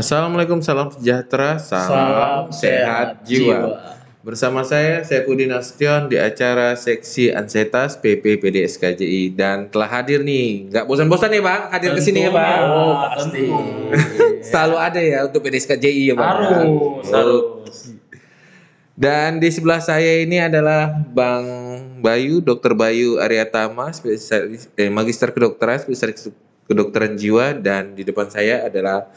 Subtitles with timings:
[0.00, 3.76] Assalamualaikum, salam sejahtera, salam, sehat, jiwa.
[4.24, 10.72] Bersama saya, Saifuddin Nasution di acara Seksi Ansetas PP PDS KJI dan telah hadir nih.
[10.72, 12.64] Nggak bosan-bosan ya Bang, hadir ke sini ya Bang.
[12.64, 13.44] Oh, pasti.
[14.48, 16.48] Selalu ada ya untuk PDS KJI ya Bang.
[16.48, 17.76] Harus, harus.
[18.96, 21.44] Dan di sebelah saya ini adalah Bang
[22.00, 22.72] Bayu, Dr.
[22.72, 26.32] Bayu Aryatama, spesialis eh, Magister Kedokteran, spesialis
[26.64, 29.12] kedokteran jiwa dan di depan saya adalah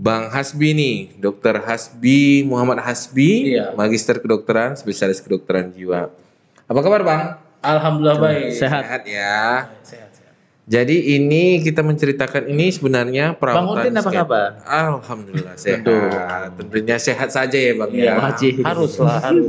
[0.00, 1.60] Bang Hasbi nih, Dr.
[1.60, 3.76] Hasbi Muhammad Hasbi, Iya.
[3.76, 6.08] Magister Kedokteran, spesialis kedokteran jiwa.
[6.64, 7.22] Apa kabar Bang?
[7.60, 8.56] Alhamdulillah baik.
[8.56, 9.68] Sehat ya.
[9.84, 10.32] Sehat, sehat.
[10.64, 14.48] Jadi ini kita menceritakan ini sebenarnya perawatan Udin apa kabar?
[14.64, 15.84] Alhamdulillah sehat.
[16.56, 18.12] Tentunya sehat saja ya Bang Iya, ya.
[18.16, 18.64] wajib.
[18.64, 19.20] harus lah.
[19.28, 19.44] harus.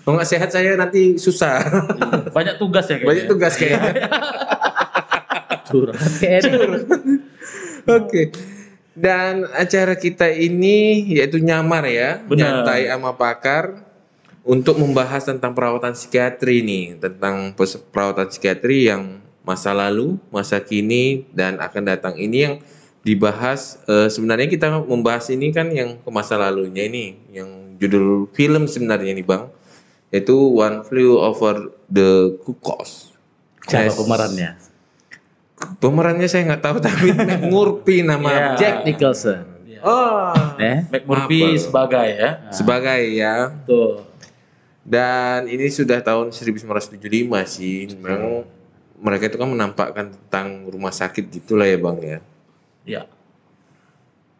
[0.00, 1.60] Kalau nggak sehat saya nanti susah.
[2.32, 3.08] Banyak tugas ya kayaknya.
[3.10, 3.92] Banyak tugas kayaknya.
[5.68, 6.56] Curhat kayaknya.
[7.84, 8.22] Oke.
[8.94, 12.62] Dan acara kita ini yaitu nyamar ya, Benar.
[12.62, 13.82] nyantai sama pakar
[14.46, 17.58] untuk membahas tentang perawatan psikiatri nih, tentang
[17.90, 22.54] perawatan psikiatri yang masa lalu, masa kini dan akan datang ini yang
[23.04, 28.70] dibahas eh, sebenarnya kita membahas ini kan yang ke masa lalunya ini, yang judul film
[28.70, 29.50] sebenarnya nih Bang,
[30.14, 33.10] yaitu One Flew Over the Cuckoo's.
[33.68, 33.96] Yes.
[33.96, 34.73] pemerannya?
[35.54, 37.08] Pemerannya saya nggak tahu tapi
[37.46, 38.46] Murphy nama Iya.
[38.56, 39.44] Jack Nicholson.
[39.84, 40.80] Oh, Eh?
[40.88, 41.60] Mac Murphy Apa?
[41.60, 42.30] sebagai ya.
[42.48, 43.34] sebagai ya.
[43.64, 44.00] Tuh.
[44.80, 47.04] Dan ini sudah tahun 1975
[47.44, 47.92] sih.
[47.94, 48.48] Memang
[48.96, 52.18] mereka itu kan menampakkan tentang rumah sakit gitulah ya bang ya.
[52.84, 53.02] Ya.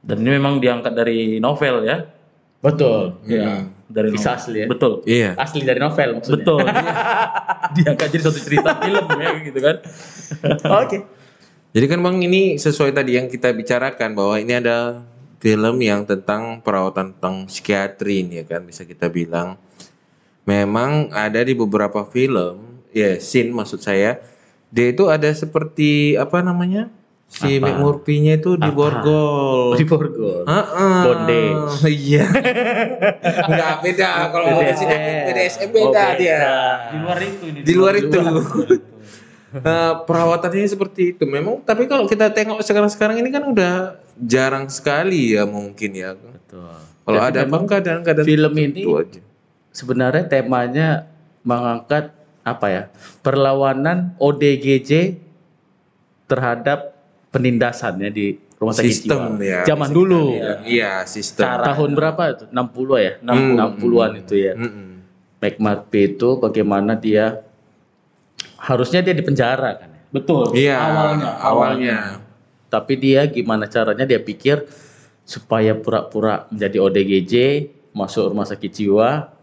[0.00, 2.08] Dan ini memang diangkat dari novel ya.
[2.60, 3.20] Betul.
[3.24, 3.68] Iya.
[3.84, 4.40] Dari Kisah novel.
[4.40, 4.66] asli ya?
[4.66, 4.92] Betul.
[5.04, 5.30] Iya.
[5.36, 6.38] Asli dari novel maksudnya.
[6.40, 6.64] Betul.
[7.76, 9.76] diangkat jadi satu cerita film ya gitu kan.
[10.84, 10.98] Oke.
[11.74, 15.02] Jadi kan bang ini sesuai tadi yang kita bicarakan bahwa ini ada
[15.42, 19.60] film yang tentang perawatan tentang psikiatri ini ya kan bisa kita bilang.
[20.44, 24.20] Memang ada di beberapa film, ya scene maksud saya,
[24.68, 26.92] dia itu ada seperti apa namanya
[27.34, 27.66] si Apa?
[27.66, 28.78] Mick Murphy-nya itu di Apa?
[28.78, 29.74] borgol.
[29.74, 30.46] Di Borgol.
[30.46, 30.98] Heeh.
[31.02, 31.42] Bonde.
[31.84, 32.24] Iya.
[33.50, 34.94] Enggak beda kalau mau sini
[35.26, 36.40] BDSM beda Oh, dia.
[36.86, 37.58] Di luar itu ini.
[37.60, 38.18] Di luar itu.
[39.54, 41.30] Eh, perawatannya seperti itu.
[41.30, 46.18] Memang tapi kalau kita tengok sekarang-sekarang ini kan udah jarang sekali ya mungkin ya.
[46.18, 46.74] Betul.
[47.06, 49.22] Kalau Jadi ada memang kadang-kadang film ini itu aja.
[49.70, 51.06] sebenarnya temanya
[51.46, 52.10] mengangkat
[52.42, 52.82] apa ya?
[53.22, 55.22] Perlawanan ODGJ
[56.26, 56.93] terhadap
[57.34, 59.42] penindasannya di rumah sakit Sistem jiwa.
[59.42, 59.60] ya.
[59.66, 60.38] Zaman dulu.
[60.38, 60.62] bilang.
[60.62, 61.44] Iya, sistem.
[61.44, 61.74] Cara.
[61.74, 62.44] Tahun berapa itu?
[62.48, 63.12] 60 ya?
[63.20, 63.58] Hmm.
[63.74, 64.52] 60-an itu ya.
[64.54, 64.88] Mm-mm.
[65.36, 67.42] Mac Murphy itu bagaimana dia
[68.56, 70.00] harusnya dia di penjara kan ya.
[70.08, 70.54] Betul.
[70.54, 71.30] Iya, Awalnya.
[71.42, 71.98] awalnya.
[72.70, 74.62] Tapi dia gimana caranya dia pikir
[75.22, 77.34] supaya pura-pura menjadi ODGJ,
[77.90, 79.33] masuk rumah sakit jiwa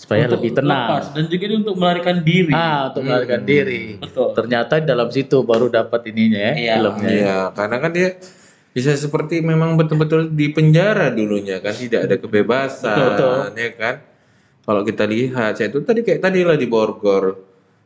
[0.00, 0.88] supaya Untuk lebih tenang.
[0.88, 1.04] lepas.
[1.12, 2.52] Dan juga dia untuk melarikan diri.
[2.52, 3.82] Ah, untuk melarikan diri.
[4.00, 4.32] Betul.
[4.32, 6.74] Ternyata di dalam situ baru dapat ininya ya, Iya.
[6.80, 7.10] filmnya.
[7.12, 8.08] Iya, karena kan dia
[8.70, 13.38] bisa seperti memang betul-betul di penjara dulunya kan tidak ada kebebasan, Betul.
[13.52, 13.94] ya kan?
[14.60, 17.34] Kalau kita lihat, saya itu tadi kayak tadi lah di Borgol.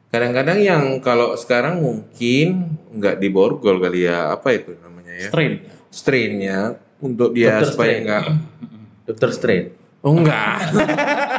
[0.07, 5.29] Kadang-kadang yang kalau sekarang mungkin nggak di Borgol kali ya, apa itu namanya ya?
[5.33, 5.53] Strain.
[5.91, 6.59] Strainnya
[7.01, 7.75] untuk dia Dr.
[7.75, 8.05] supaya Strain.
[8.05, 8.25] nggak,
[9.09, 9.31] Dr.
[9.33, 9.69] Strange.
[10.05, 10.59] oh enggak.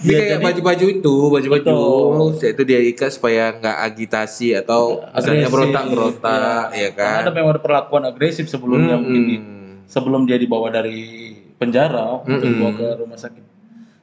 [0.00, 2.48] Dia kayak baju-baju itu, baju-baju Betul.
[2.48, 5.52] itu dia ikat supaya nggak agitasi atau misalnya Agresif.
[5.52, 6.80] berontak-berontak, Iya.
[6.80, 7.04] ya kan?
[7.06, 9.02] Karena ada memang ada perlakuan agresif sebelumnya Hmm.
[9.02, 9.44] mungkin di-
[9.86, 11.00] sebelum dia dibawa dari
[11.54, 12.50] penjara untuk Mm-mm.
[12.50, 13.44] dibawa ke rumah sakit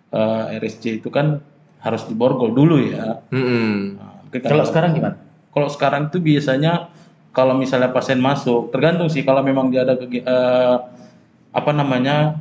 [0.07, 1.41] eh, RSC itu kan
[1.79, 3.19] harus diborgol dulu ya.
[3.27, 3.97] Mm-mm.
[3.97, 5.17] Nah, Kalau sekarang gimana?
[5.49, 6.87] Kalau sekarang itu biasanya
[7.29, 10.75] kalau misalnya pasien masuk, tergantung sih kalau memang dia ada eh,
[11.49, 12.37] apa namanya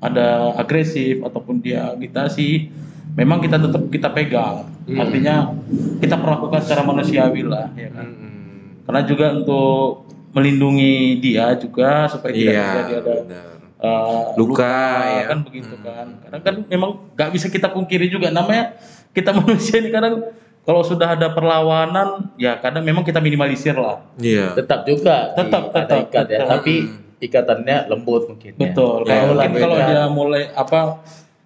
[0.00, 2.72] ada agresif ataupun dia agitasi,
[3.12, 4.64] memang kita tetap kita pegang.
[4.88, 4.96] Hmm.
[4.98, 5.52] Artinya
[5.98, 8.08] kita perlakukan secara manusiawi lah, ya kan.
[8.08, 8.82] Mm-mm.
[8.82, 13.46] Karena juga untuk melindungi dia juga supaya tidak Iya, terjadi ada benar.
[13.78, 15.24] eh, Luka, ya.
[15.28, 16.06] kan begitu kan.
[16.22, 18.74] Karena kan memang nggak bisa kita pungkiri juga namanya
[19.10, 24.00] kita manusia ini kadang kalau sudah ada perlawanan ya kadang memang kita minimalisir lah.
[24.16, 24.54] Iya.
[24.54, 26.48] Tetap juga Tetap, di- ada tetap, ikat ya, tetap.
[26.50, 26.74] tapi
[27.20, 28.60] ikatannya lembut mungkin ya.
[28.72, 29.04] Betul.
[29.04, 30.80] Ya, Kalau mungkin kalau dia mulai apa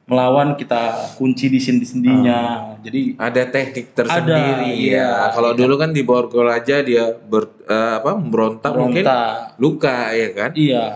[0.05, 2.77] melawan kita kunci di sendi-sendinya.
[2.85, 4.77] Jadi Ada teknik tersendiri Ada, ya.
[4.77, 5.09] iya.
[5.33, 9.05] Kalau dulu kan di borgol aja dia ber, eh, apa memberontak mungkin
[9.57, 10.51] luka ya kan.
[10.55, 10.87] Iya.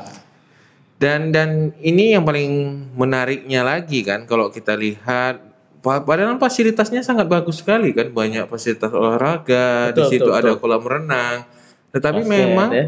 [0.99, 2.51] Dan dan ini yang paling
[2.99, 5.41] menariknya lagi kan kalau kita lihat
[5.79, 10.51] pa- padahal fasilitasnya sangat bagus sekali kan banyak fasilitas olahraga di Betul, situ betul, ada
[10.53, 10.61] betul.
[10.61, 11.37] kolam renang.
[11.95, 12.87] Tetapi Basket, memang ya.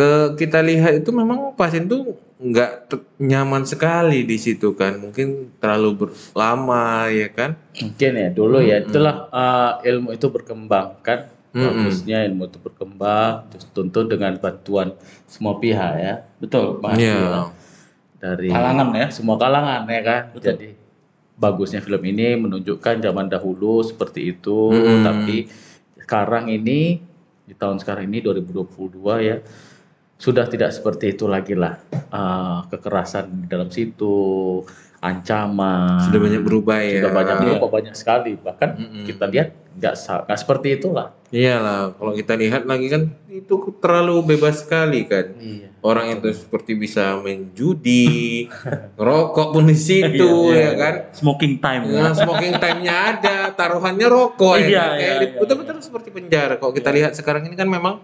[0.00, 0.08] Ke
[0.40, 2.88] kita lihat itu memang pasien tuh nggak
[3.20, 9.28] nyaman sekali di situ kan mungkin terlalu berlama ya kan Mungkin ya dulu ya itulah
[9.28, 11.28] uh, ilmu itu berkembang kan.
[11.50, 14.96] Bagusnya ilmu itu berkembang terus tentu dengan bantuan
[15.28, 16.14] semua pihak ya.
[16.40, 16.80] Betul.
[16.80, 17.20] Pasti Iya.
[17.20, 17.46] lah.
[18.16, 19.06] Dari Kalangan ya.
[19.12, 20.22] semua kalangan ya kan.
[20.32, 20.46] Betul.
[20.56, 20.68] Jadi
[21.36, 25.02] bagusnya film ini menunjukkan zaman dahulu seperti itu Hmm.
[25.02, 25.50] tapi
[25.98, 27.02] sekarang ini
[27.44, 29.36] di tahun sekarang ini 2022 ya
[30.20, 31.80] sudah tidak seperti itu lagi lah
[32.10, 34.12] Ah, kekerasan di dalam situ
[35.00, 39.06] ancaman sudah banyak berubah ya sudah banyak berubah banyak sekali bahkan Mm-mm.
[39.06, 44.60] kita lihat nggak nggak seperti itulah iyalah kalau kita lihat lagi kan itu terlalu bebas
[44.60, 48.44] sekali kan iya orang itu seperti bisa main judi
[49.00, 51.82] ngerokok pun di situ Iya, iya, ya kan Smoking time.
[51.86, 51.96] ya.
[51.96, 54.66] Nah, smoking time-nya ada, taruhannya rokok ya.
[54.66, 54.90] Iya, kan?
[54.90, 56.54] Kayak iya, iya, betul-betul seperti penjara.
[56.56, 57.96] Kalau kita lihat sekarang ini kan memang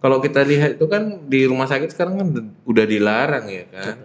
[0.00, 2.28] kalau kita lihat itu kan di rumah sakit sekarang kan
[2.64, 3.96] udah dilarang ya kan.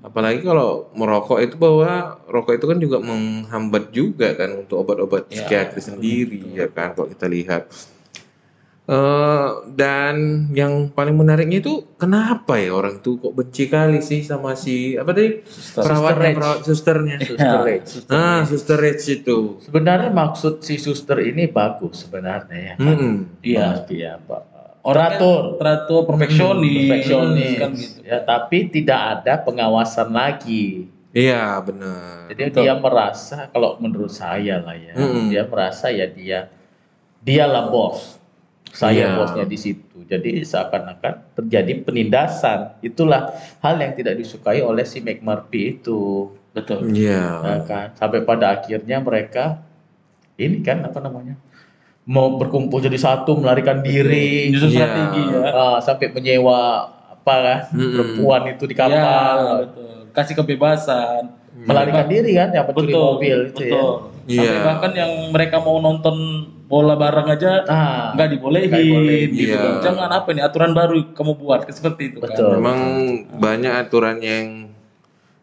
[0.00, 1.90] Apalagi kalau merokok itu bahwa
[2.24, 7.08] rokok itu kan juga menghambat juga kan untuk obat-obat Ya, psikiatri sendiri ya kan kalau
[7.08, 7.66] kita lihat.
[8.84, 10.16] Eh dan
[10.52, 15.08] yang paling menariknya itu kenapa ya orang itu kok benci kali sih sama si apa
[15.10, 15.40] tadi
[15.72, 16.36] perawatnya Rach.
[16.36, 17.16] perawat susternya.
[17.24, 17.90] suster Ya, Rach.
[18.06, 19.56] Ah, suster Rach itu.
[19.58, 23.40] sebenarnya maksud si suster ini bagus sebenarnya ya Mm-mm.
[23.40, 23.64] Iya.
[23.72, 24.42] Pasti ya Pak
[24.84, 27.98] Teratur, teratur perfeksionis, perfeksionis kan gitu.
[28.04, 32.26] ya tapi tidak ada pengawasan lagi Iya benar.
[32.28, 32.60] jadi Betul.
[32.66, 35.30] dia merasa kalau menurut saya lah ya Mm-mm.
[35.30, 36.50] dia merasa ya dia
[37.18, 38.20] dialah bos
[38.74, 39.16] saya Iya.
[39.16, 43.30] bosnya di situ jadi seakan-akan terjadi penindasan itulah
[43.62, 46.92] hal yang tidak disukai oleh si McMurphy itu Betul.
[46.92, 47.24] Iya.
[47.40, 49.62] ya kan sampai pada akhirnya mereka
[50.36, 51.38] ini kan apa namanya
[52.04, 54.76] mau berkumpul jadi satu melarikan diri Justru Iya.
[54.78, 55.40] strategi ya.
[55.50, 56.60] Ah, sampai menyewa
[57.10, 57.92] apa kan Mm-mm.
[57.94, 59.92] perempuan itu di Ya, kapal betul.
[60.12, 61.22] Kasih kebebasan.
[61.54, 63.04] melarikan diri kan yang pencuri Betul.
[63.08, 63.92] mobil itu ya betul.
[64.26, 64.60] Sampai Iya.
[64.60, 66.16] bahkan yang mereka mau nonton
[66.64, 69.56] bola bareng aja ah nggak dibolehin, Nggak dibolehin, gitu.
[69.56, 69.80] iya.
[69.80, 72.36] Jangan apa ini aturan baru kamu buat seperti itu Betul.
[72.36, 72.52] kan.
[72.54, 72.78] Memang
[73.38, 74.46] banyak aturan yang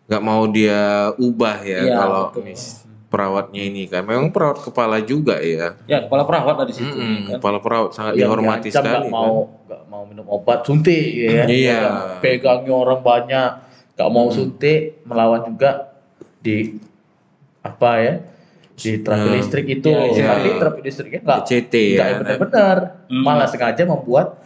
[0.06, 2.44] nggak mau dia ubah ya Iya, kalau betul.
[2.44, 4.02] mis- perawatnya ini kan.
[4.02, 5.76] Memang perawat kepala juga ya.
[5.84, 7.38] Ya, kepala perawat lah di situ Mm-mm, kan.
[7.38, 8.88] Kepala perawat sangat yang dihormati sekali.
[8.88, 9.36] nggak mau
[9.68, 11.80] nggak mau minum obat suntik ya Iya.
[12.18, 13.50] Pegangnya orang banyak
[13.94, 15.92] nggak mau suntik melawan juga
[16.40, 16.80] di
[17.62, 18.14] apa ya
[18.74, 19.36] di terapi Hmm.
[19.36, 20.26] listrik itu Iya, iya.
[20.32, 22.06] tapi terapi listriknya nggak CT ya.
[22.18, 23.22] benar-benar Hmm.
[23.22, 24.42] malah sengaja membuat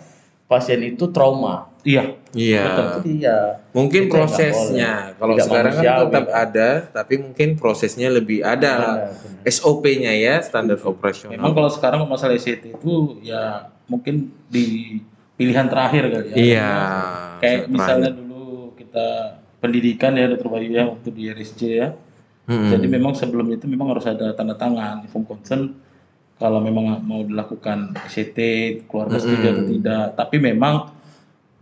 [0.45, 2.17] pasien itu trauma Iya.
[2.33, 2.63] Iya.
[3.05, 9.07] dia Mungkin nggak prosesnya kalau Tidak sekarang kan tetap ada, tapi mungkin prosesnya lebih ada.
[9.45, 11.37] SOP-nya ya, standar operasional.
[11.37, 14.99] Memang kalau sekarang masalah SCT itu ya mungkin di
[15.37, 16.35] pilihan terakhir kali ya.
[16.35, 16.73] Iya.
[17.39, 19.07] Kayak sangat misalnya dulu kita
[19.61, 20.49] pendidikan ya Dr.
[20.49, 21.93] Bayu ya waktu di RSJ ya.
[22.45, 22.73] Mm-mm.
[22.73, 25.73] Jadi memang sebelum itu memang harus ada tanda tangan inform consent
[26.37, 28.39] kalau memang mau dilakukan SCT
[28.89, 30.05] keluarga setuju atau tidak.
[30.17, 30.94] Tapi memang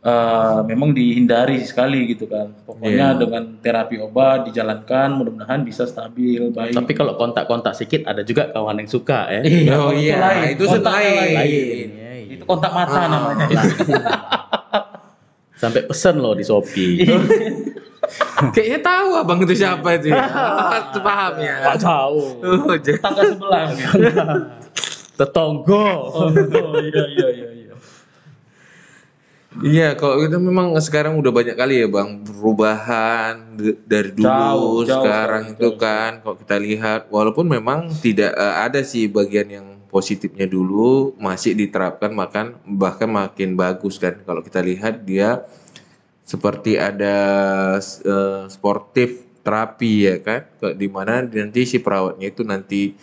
[0.04, 2.52] eh, memang dihindari sekali gitu kan.
[2.62, 3.18] Pokoknya Iya.
[3.18, 6.74] dengan terapi obat dijalankan mudah-mudahan bisa stabil baik.
[6.74, 10.44] tapi kalau kontak-kontak sedikit ada juga kawan yang suka ya Iya, oh itu iya, lain.
[10.52, 11.08] itu Kontak lain.
[11.08, 11.34] lain.
[11.34, 12.12] Lain, iya.
[12.30, 13.08] itu kontak mata Ah.
[13.08, 13.46] namanya.
[15.56, 17.08] sampai pesen loh di Shopee
[18.54, 20.28] Kayaknya tahu abang itu siapa itu ya.
[20.28, 21.56] Oh, paham ya.
[21.64, 23.64] Nggak tahu Oh, Tetangga sebelah.
[25.14, 27.43] tetonggo Oh, oh, iya iya iya
[29.62, 29.94] iya.
[29.94, 33.54] Kalau itu memang sekarang udah banyak kali ya bang perubahan
[33.86, 35.78] dari dulu Jauh, sekarang jauh, itu jauh.
[35.78, 41.54] kan kalau kita lihat walaupun memang tidak eh, ada sih bagian yang positifnya dulu masih
[41.54, 45.46] diterapkan makan bahkan makin bagus kan kalau kita lihat dia
[46.26, 47.16] seperti ada
[47.84, 50.48] eh, sportif terapi ya kan
[50.80, 52.96] di mana nanti si perawatnya itu nanti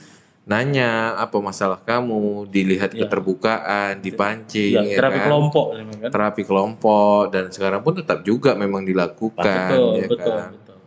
[0.43, 3.07] nanya apa masalah kamu dilihat Iya.
[3.07, 5.27] keterbukaan dipancing Iya, ya terapi kan?
[5.29, 6.11] kelompok memang kan.
[6.11, 10.79] terapi kelompok dan sekarang pun tetap juga memang dilakukan betul, ya betul, kan betul.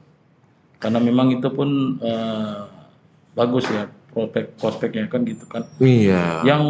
[0.79, 1.69] Karena memang itu pun
[2.01, 2.59] eh,
[3.33, 5.63] bagus ya prospek prospeknya kan gitu kan.
[5.79, 6.63] iya Yang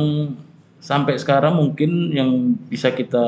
[0.78, 2.30] sampai sekarang mungkin yang
[2.68, 3.26] bisa kita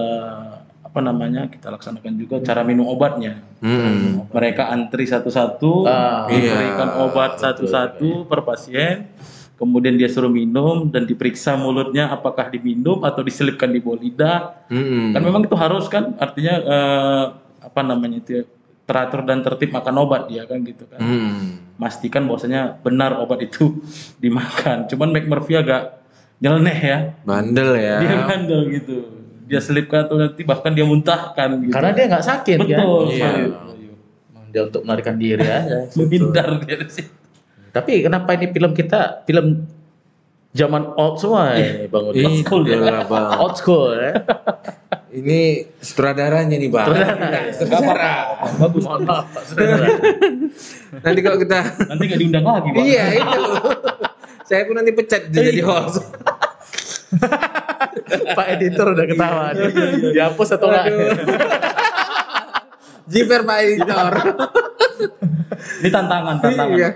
[0.86, 3.42] apa namanya kita laksanakan juga cara minum obatnya.
[3.60, 4.30] Hmm.
[4.30, 9.10] Mereka antri satu-satu, Ah, diberikan iya, obat satu-satu per pasien,
[9.56, 14.40] kemudian dia suruh minum dan diperiksa mulutnya apakah diminum atau diselipkan di bawah lidah.
[14.68, 15.12] Hmm.
[15.12, 17.26] Kan memang itu harus kan artinya eh,
[17.62, 18.44] apa namanya itu ya,
[18.84, 21.00] teratur dan tertib makan obat dia kan gitu kan.
[21.00, 21.72] Hmm.
[21.76, 23.80] Pastikan bahwasanya benar obat itu
[24.24, 24.86] dimakan.
[24.86, 26.04] Cuman McMurphy agak
[26.36, 26.98] nyeleneh ya.
[27.24, 28.96] bandel ya Dia bandel gitu.
[29.46, 31.72] dia selipkan atau nanti bahkan dia muntahkan gitu.
[31.72, 32.68] Karena dia nggak sakit kan.
[32.68, 33.14] betul Iya.
[33.16, 33.42] sekali.
[34.26, 35.78] Emang Dia untuk melarikan diri aja.
[35.98, 37.14] Menghindar dia dari situ.
[37.76, 39.68] Tapi kenapa ini film kita film
[40.56, 42.24] zaman old semua ya, Bang Udin?
[42.24, 42.80] Ini school ya.
[42.80, 43.28] itulah, Bang.
[43.44, 44.12] Old school ya.
[45.16, 45.40] Ini
[45.80, 46.88] sutradaranya nih bang.
[47.56, 48.36] Sutradara.
[48.60, 48.84] Bagus.
[48.84, 49.88] Mohon maaf Pak Saudara.
[51.04, 52.84] Nanti kalau kita Nanti nggak diundang lagi, Pak.
[52.84, 53.44] iya itu.
[54.44, 56.04] Saya pun nanti pecat jadi host.
[58.40, 59.72] Pak editor udah ketawa nih.
[60.16, 60.86] Dihapus atau enggak?
[63.08, 64.12] Jiper Pak Editor.
[65.80, 66.76] Ini tantangan, tantangan.
[66.76, 66.90] Iya.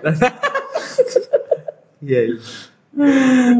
[2.03, 2.21] Iya.
[2.31, 2.37] iya.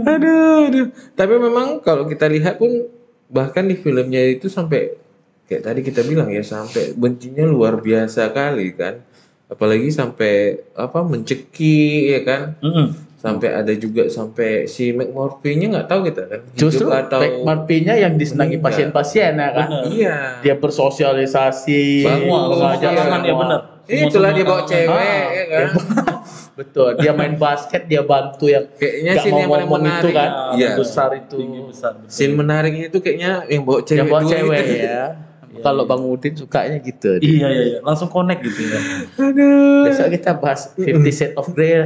[0.10, 0.88] aduh, aduh.
[1.14, 2.90] Tapi memang kalau kita lihat pun
[3.30, 4.98] bahkan di filmnya itu sampai
[5.46, 9.02] kayak tadi kita bilang ya sampai bencinya luar biasa kali kan.
[9.50, 12.44] Apalagi sampai apa mencekik ya kan.
[12.62, 12.88] Mm-mm.
[13.20, 16.40] Sampai ada juga sampai si McMurphy-nya nggak tahu kita kan.
[16.40, 19.68] hidup Justru atau Back Marpinya yang disenangi pasien-pasien ya kan.
[19.68, 19.84] Benar.
[19.92, 20.18] iya.
[20.40, 23.62] Dia bersosialisasi, Semua, mengajak kalangan, ya benar.
[23.90, 25.68] Itulah dia bawa Semua cewek Ah, ya kan.
[26.60, 30.12] Betul, dia main basket, dia bantu yang Kayaknya scene mau yang paling ngomong itu menarik.
[30.14, 30.60] kan, Iya.
[30.60, 31.36] yang besar itu.
[31.40, 31.92] Tinggi besar.
[31.96, 32.12] betul.
[32.12, 34.76] Scene menariknya itu kayaknya yang bawa cewek yang bawa cewek itu.
[34.92, 35.04] ya.
[35.60, 37.16] Kalau Bang Udin sukanya gitu.
[37.18, 37.80] Iya, iya, iya.
[37.80, 38.80] Langsung connect gitu ya.
[39.18, 39.88] Aduh.
[39.88, 41.80] Besok kita bahas 50 Shades of Grey.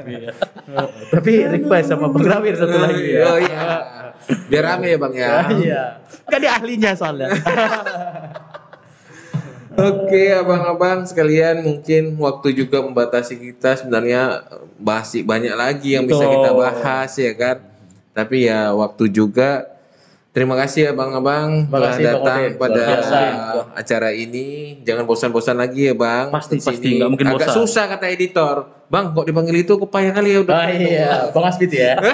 [0.00, 0.32] Iya.
[1.12, 3.22] Tapi request sama Bang Rawir satu lagi ya.
[3.26, 3.60] Oh iya.
[4.48, 5.44] Biar rame ya Bang ya.
[5.52, 5.82] Iya.
[6.24, 7.28] Kan dia ahlinya soalnya.
[9.80, 14.44] Oke, abang-abang sekalian mungkin waktu juga membatasi kita sebenarnya
[14.76, 17.56] masih banyak lagi yang bisa kita bahas ya kan.
[18.12, 19.64] Tapi ya waktu juga
[20.30, 22.58] terima kasih abang-abang Terima telah Bang datang Odin.
[22.60, 22.84] pada
[23.72, 24.78] acara ini.
[24.84, 26.28] Jangan bosan-bosan lagi ya Bang.
[26.28, 26.84] Pasti, Di pasti.
[26.84, 26.98] sini.
[27.00, 27.56] Nggak mungkin Agak bosan.
[27.64, 28.56] susah kata editor.
[28.90, 30.54] Bang, kok dipanggil itu kepayah kali ya udah.
[30.54, 31.94] Oh iya, Bang Asbit ya.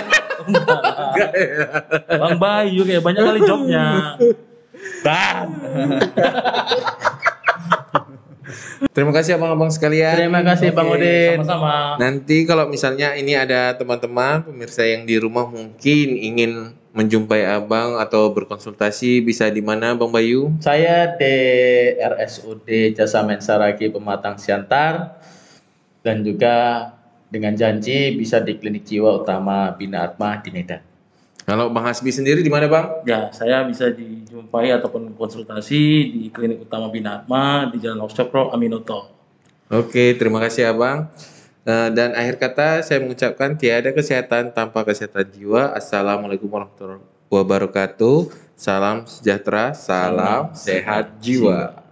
[2.20, 3.86] Bang Bayu kayak banyak kali jobnya.
[5.06, 5.48] Bang.
[8.92, 10.14] Terima kasih abang-abang sekalian.
[10.18, 11.36] Terima kasih Bang Oke, Udin.
[11.42, 11.96] Sama-sama.
[11.98, 18.32] Nanti kalau misalnya ini ada teman-teman pemirsa yang di rumah mungkin ingin menjumpai abang atau
[18.32, 20.56] berkonsultasi bisa di mana Bang Bayu?
[20.64, 21.36] Saya di
[22.00, 25.20] RSUD Jasa Mensaragi Pematang Siantar
[26.00, 26.88] dan juga
[27.28, 30.95] dengan janji bisa di Klinik Jiwa Utama Bina Atma di Medan.
[31.46, 33.06] Kalau Bang Hasbi sendiri di mana Bang?
[33.06, 39.14] Ya, saya bisa dijumpai ataupun konsultasi di Klinik Utama Bina Atma di Jalan Oksokro Aminoto.
[39.70, 41.06] Oke, terima kasih abang.
[41.62, 45.70] Eh, dan akhir kata saya mengucapkan tiada kesehatan tanpa kesehatan jiwa.
[45.70, 46.98] Assalamualaikum warahmatullahi
[47.30, 48.26] wabarakatuh.
[48.58, 51.85] Salam sejahtera, salam sehat jiwa.